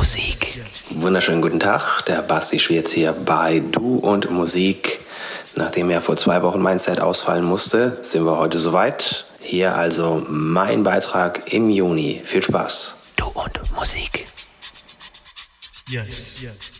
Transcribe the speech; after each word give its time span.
Musik. 0.00 0.58
Wunderschönen 0.92 1.42
guten 1.42 1.60
Tag, 1.60 2.06
der 2.06 2.22
Basti 2.22 2.58
Schwierz 2.58 2.90
hier 2.90 3.12
bei 3.12 3.60
Du 3.60 3.96
und 3.96 4.30
Musik. 4.30 4.98
Nachdem 5.56 5.90
er 5.90 6.00
vor 6.00 6.16
zwei 6.16 6.42
Wochen 6.42 6.62
mein 6.62 6.78
Set 6.78 7.00
ausfallen 7.00 7.44
musste, 7.44 7.98
sind 8.02 8.24
wir 8.24 8.38
heute 8.38 8.56
soweit. 8.56 9.26
Hier 9.40 9.76
also 9.76 10.24
mein 10.26 10.84
Beitrag 10.84 11.52
im 11.52 11.68
Juni. 11.68 12.22
Viel 12.24 12.42
Spaß. 12.42 12.94
Du 13.16 13.26
und 13.26 13.60
Musik. 13.76 14.24
Yes, 15.90 16.40
yes. 16.40 16.79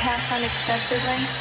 pass 0.00 0.32
unexpectedly? 0.32 1.39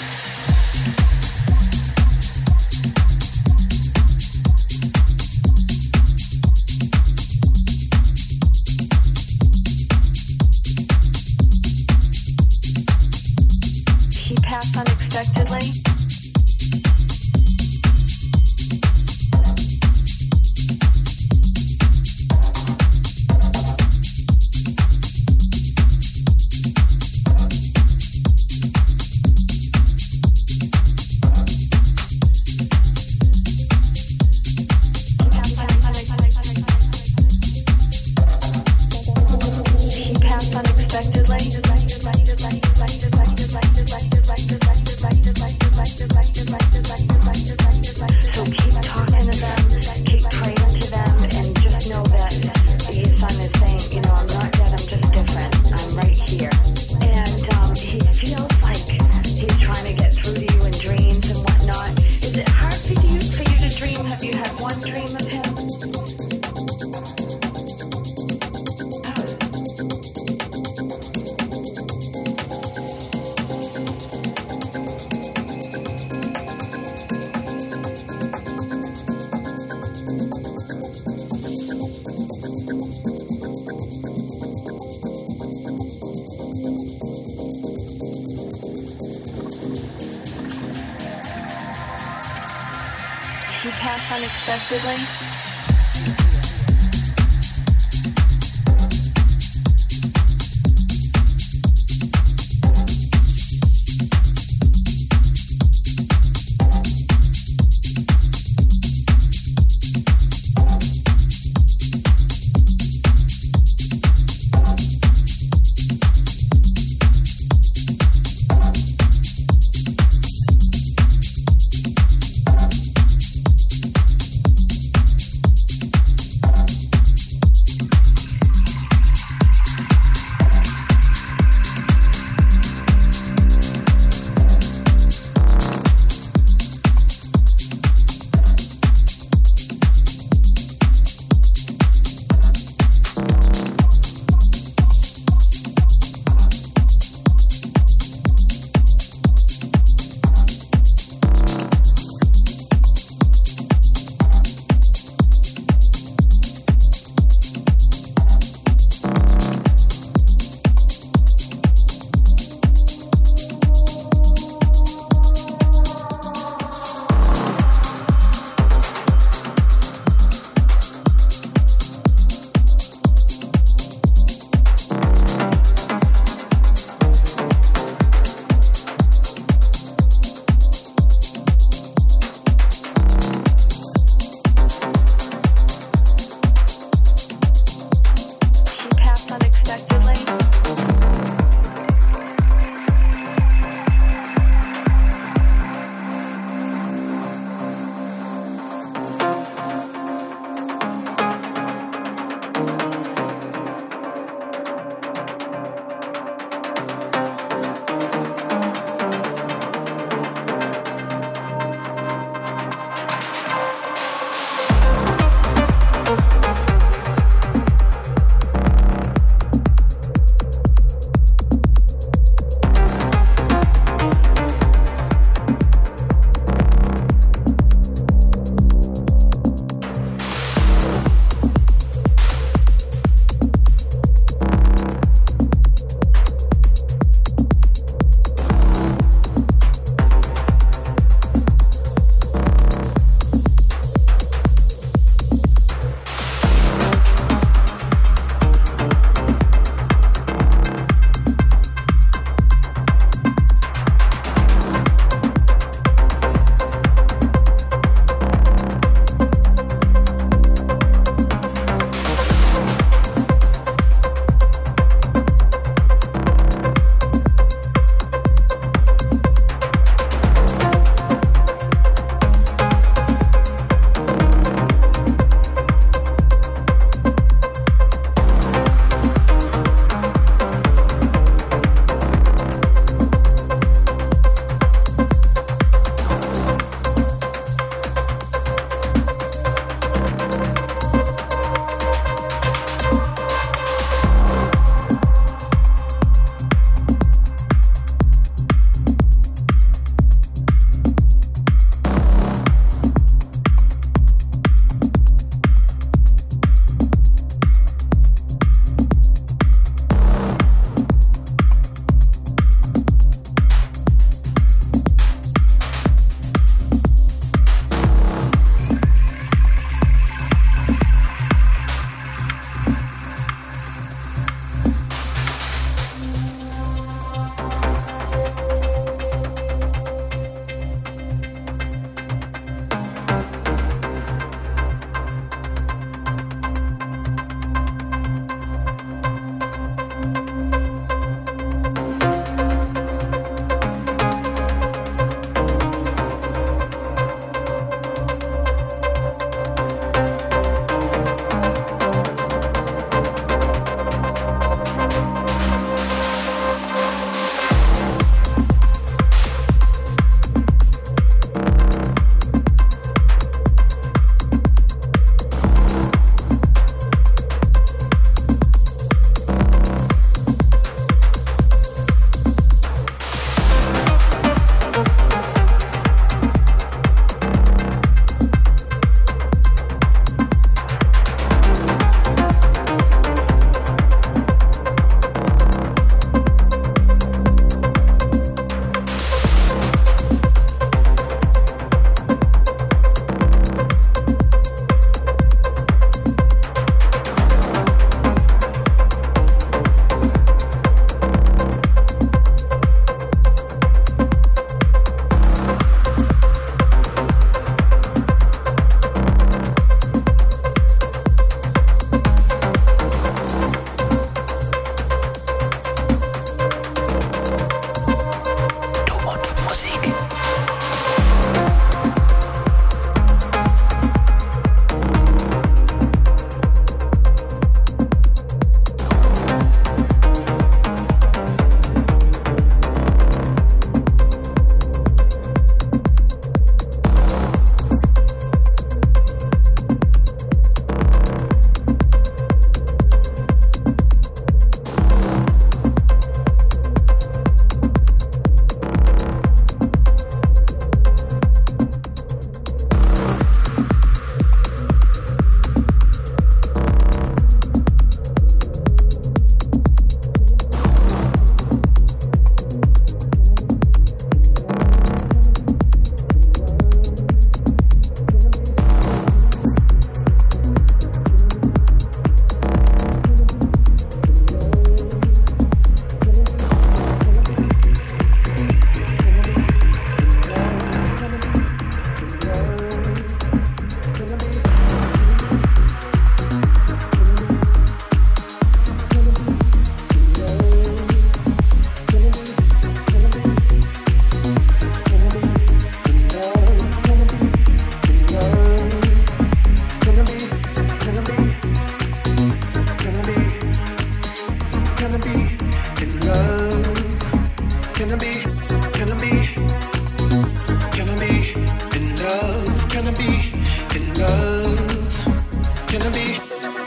unexpectedly. 94.29 95.18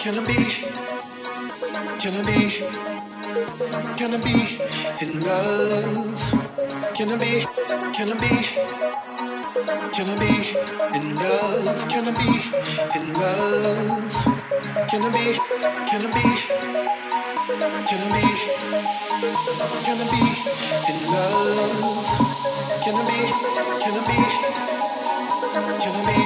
Can 0.00 0.14
I 0.18 0.24
be? 0.26 0.40
Can 2.00 2.14
I 2.14 2.22
be? 2.24 2.40
Can 3.96 4.14
I 4.14 4.18
be 4.18 4.58
in 5.02 5.20
love? 5.26 6.20
Can 6.94 7.10
I 7.10 7.18
be? 7.18 7.46
Can 7.94 8.10
I 8.10 8.16
be? 8.22 8.34
Can 9.94 10.08
I 10.10 10.16
be 10.20 10.32
in 10.96 11.16
love? 11.16 11.88
Can 11.88 12.08
I 12.08 12.12
be 12.12 12.30
in 12.96 13.14
love? 13.20 14.14
Can 14.90 15.02
I 15.02 15.10
be? 15.12 15.26
Can 15.88 16.02
I 16.06 16.10
be? 16.14 16.26
Can 17.88 18.02
I 18.02 18.08
be? 18.14 18.26
Can 19.84 20.00
I 20.00 20.06
be 20.12 20.22
in 20.90 20.98
love? 21.12 22.06
Can 22.84 22.96
I 22.96 23.04
be? 23.08 23.20
Can 23.82 23.94
I 23.96 24.02
be? 24.08 24.20
Can 25.82 25.94
I 25.96 26.06
be? 26.16 26.21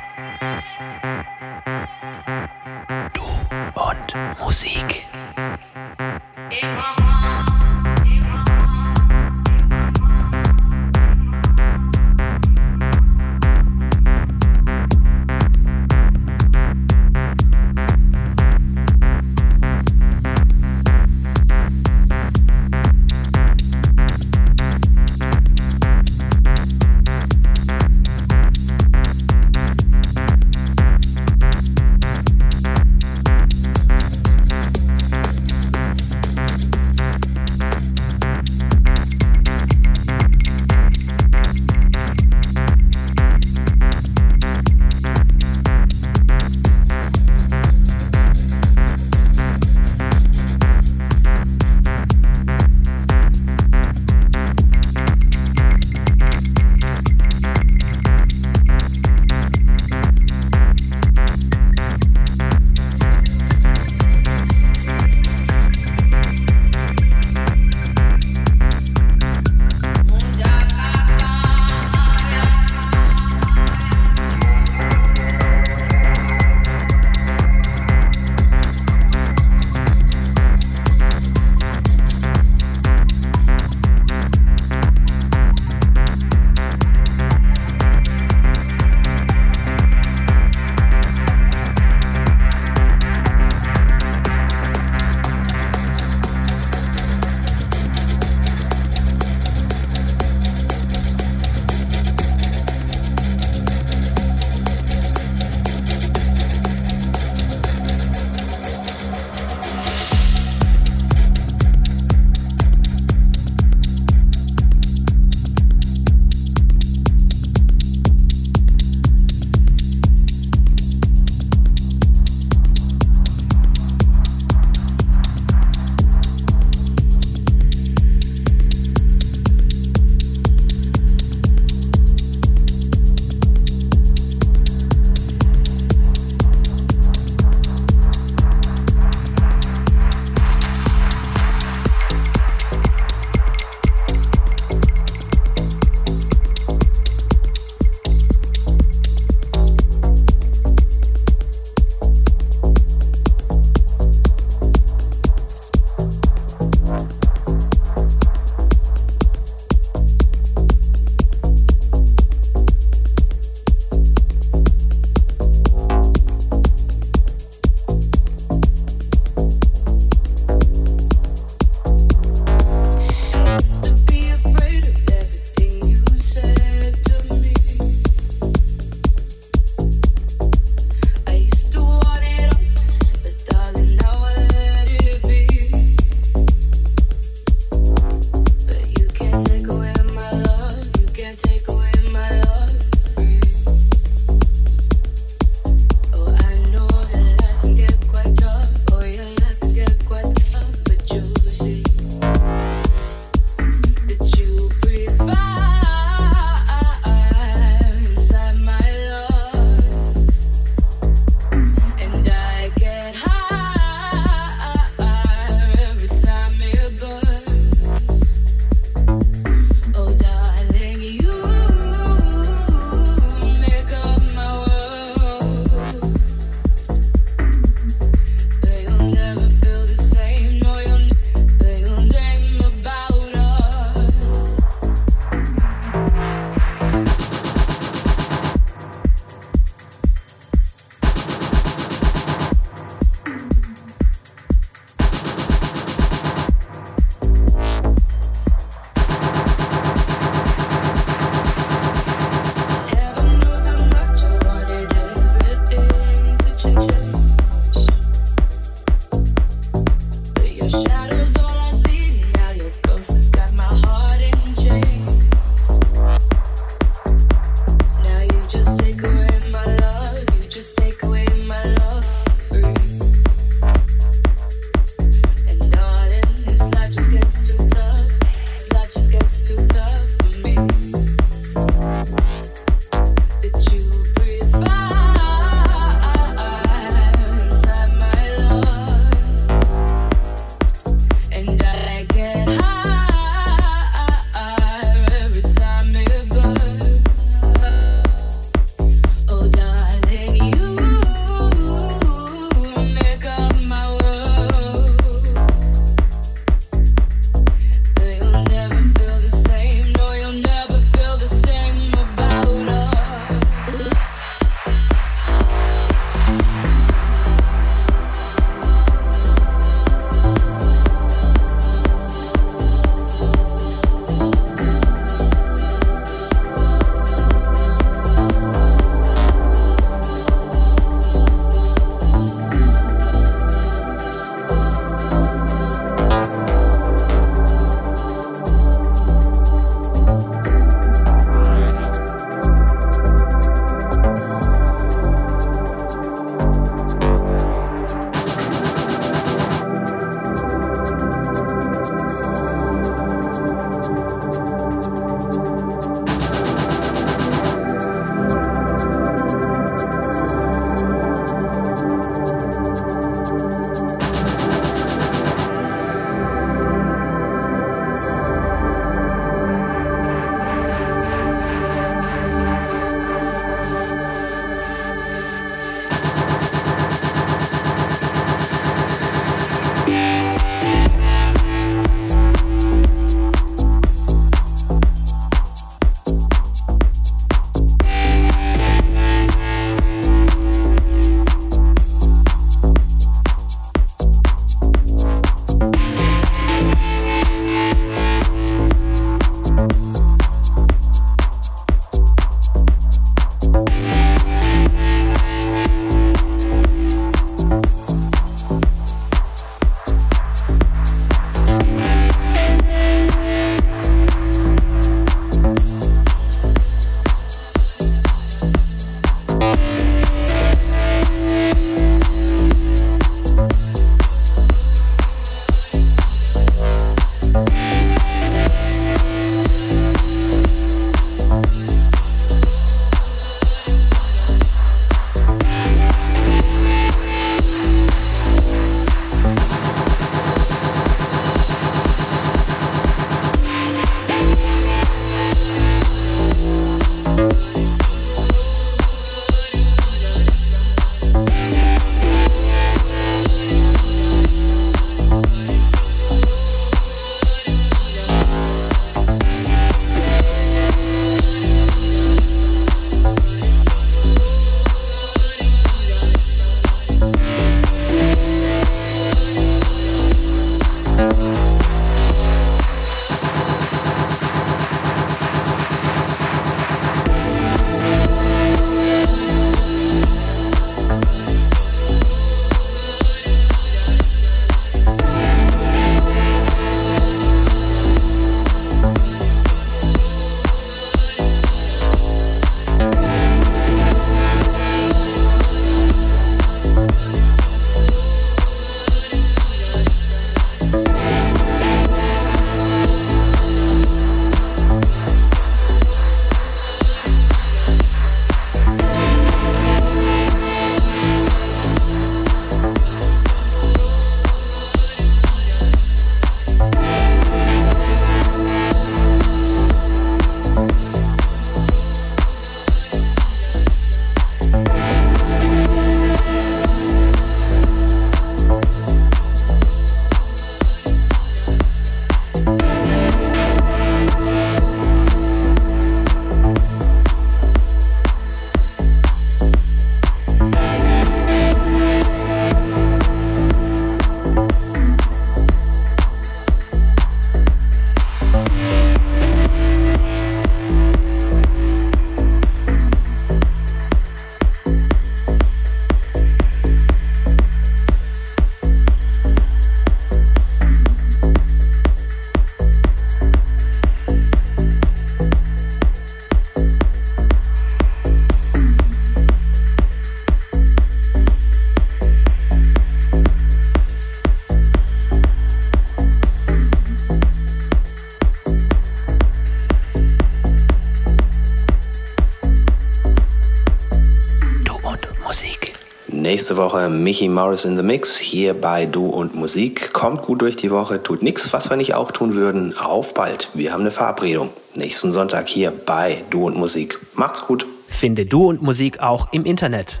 Nächste 586.38 586.56
Woche 586.56 586.88
Mickey 586.88 587.28
Morris 587.28 587.64
in 587.64 587.76
the 587.76 587.82
Mix 587.82 588.16
hier 588.16 588.54
bei 588.54 588.86
Du 588.86 589.06
und 589.06 589.34
Musik. 589.34 589.92
Kommt 589.92 590.22
gut 590.22 590.40
durch 590.40 590.54
die 590.54 590.70
Woche, 590.70 591.02
tut 591.02 591.20
nichts, 591.20 591.52
was 591.52 591.68
wir 591.68 591.76
nicht 591.76 591.96
auch 591.96 592.12
tun 592.12 592.36
würden. 592.36 592.78
Auf 592.78 593.12
bald. 593.12 593.48
Wir 593.54 593.72
haben 593.72 593.80
eine 593.80 593.90
Verabredung. 593.90 594.50
Nächsten 594.76 595.10
Sonntag 595.10 595.48
hier 595.48 595.72
bei 595.72 596.22
Du 596.30 596.46
und 596.46 596.56
Musik. 596.56 597.00
Macht's 597.14 597.44
gut. 597.44 597.66
Finde 597.88 598.24
Du 598.24 598.46
und 598.46 598.62
Musik 598.62 599.00
auch 599.00 599.32
im 599.32 599.44
Internet. 599.44 600.00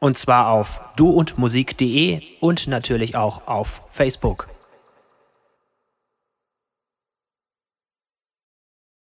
Und 0.00 0.18
zwar 0.18 0.50
auf 0.50 0.80
duundmusik.de 0.96 2.22
und 2.40 2.66
natürlich 2.66 3.14
auch 3.14 3.46
auf 3.46 3.82
Facebook. 3.88 4.48